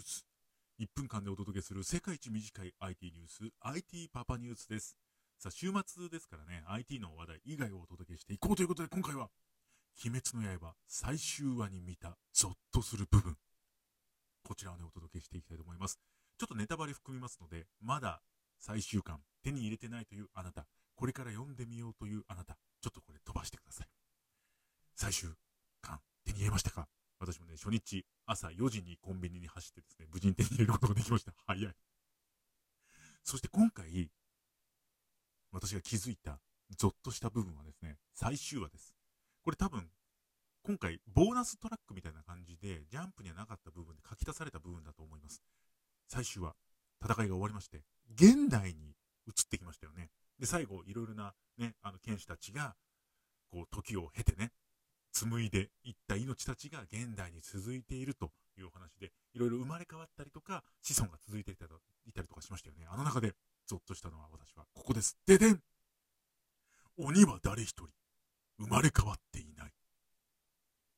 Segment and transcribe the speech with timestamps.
[0.00, 0.24] ース。
[0.78, 4.96] 1分間でお届けする世界一短い IT ニュース、IT パパニュースです。
[5.38, 9.30] さあ、週末ですからね、IT の話題以外をお届けしていこうということで、今回は、
[10.04, 13.36] 鬼滅の刃最終話に見たゾッとする部分。
[14.42, 15.98] こちらをね、お届けしていきたいと思います。
[16.38, 18.22] ちょっとネタバレ含みますので、まだ
[18.58, 23.88] 最終巻手に入れてないというあなた、これから読んでみようというあなた、ちょっとこれ飛ばしてください。
[24.94, 25.30] 最終
[25.82, 26.88] 巻手に入れましたか？
[27.18, 31.32] 私もね、初日朝4時にコンビニに走ってですね、無事に手に入れることができました。
[31.46, 31.74] 早い。
[33.24, 34.08] そして今回、
[35.50, 36.38] 私が気づいた、
[36.76, 38.94] ゾッとした部分はですね、最終話です。
[39.42, 39.90] これ多分、
[40.62, 45.42] 今回、ボーナストラックみたいな感じで、ジャンプにはなかった部分で書き足された部分だと思います。
[46.06, 46.54] 最終話、
[47.02, 47.82] 戦いが終わりまして、
[48.14, 48.94] 現代に
[49.26, 50.10] 移ってきましたよね。
[50.38, 52.76] で、最後、いろいろなね、あの、剣士たちが、
[53.48, 54.52] こう、時を経てね、
[55.12, 62.86] 紡いでいった命たちが現代に続いているというお話で、いろいろ生まれ変わったりとか、子孫が続いていたいたりとかしましたよね。
[62.90, 63.34] あの中で、
[63.66, 65.16] ゾッとしたのは私は、ここです。
[65.26, 65.60] ででん
[66.96, 67.88] 鬼は誰一人、
[68.58, 69.72] 生まれ変わっていない。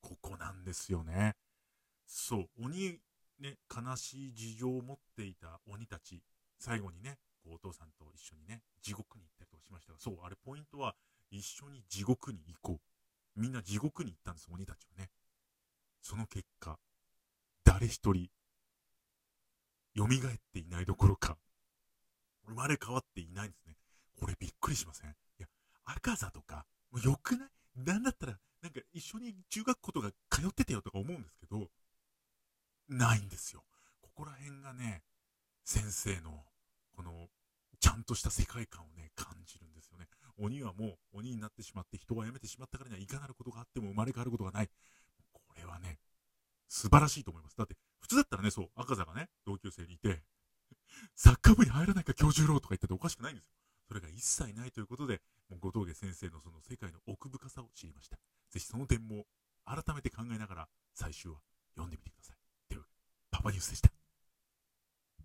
[0.01, 1.37] ここなんですよね。
[2.07, 2.99] そう、鬼、
[3.39, 6.23] ね、悲しい事情を持っていた鬼たち、
[6.59, 10.95] 最後にね、お父さんと一緒にね、地獄に行ったりとかしましたが、そう、あれポイントは、
[11.31, 12.92] 一緒に地獄に行こう。
[13.43, 15.11] みんな地獄に行ったんです、鬼たちはね。
[16.01, 16.79] その結果、
[17.65, 18.29] 誰一人、
[19.97, 20.09] 蘇っ
[20.53, 21.37] ていないどころか、
[22.47, 23.77] 生まれ変わっていないんですね。
[24.17, 25.11] これびっくりしません？
[25.11, 25.49] いや、
[25.85, 27.49] 赤座とか、もう良くない？
[27.75, 31.69] なんだったら、なんか一緒に中学校とか通っててよとか思うんですけど、
[32.89, 33.65] ないんですよ。
[34.03, 35.03] ここら辺がね、
[35.65, 36.45] 先生の、
[36.95, 37.27] この、
[37.81, 39.62] ちゃんとした世界観をね、感じるんですよね。
[40.43, 44.69] 鬼はもう鬼になってしまって人は辞めてしまったからにはいかなることがあっても生まれ変わることがない。
[45.33, 45.99] これはね、
[46.69, 47.57] 素晴らしいと思います。
[47.57, 50.23] だって、普通だったらね、そう、赤座がね、同級生にいて、
[51.15, 53.51] サッカー部に入らないか教授郎とか言ってておかしくないんですよ。
[53.89, 58.17] それが一切ないということで、もう後藤家先生のその世界の奥深さを知りました。
[58.51, 59.27] ぜひその点も
[59.65, 61.37] 改めて考えながら最終話
[61.75, 62.37] 読んでみてください。
[62.69, 62.85] では、
[63.31, 64.02] パパニュースでした。